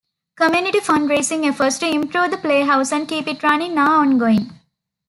Community 0.35 0.79
fund 0.79 1.07
raising 1.11 1.45
efforts 1.45 1.77
to 1.77 1.85
improve 1.85 2.31
the 2.31 2.37
playhouse 2.39 2.91
and 2.91 3.07
keep 3.07 3.27
it 3.27 3.43
running 3.43 3.77
are 3.77 3.97
ongoing. 4.01 4.49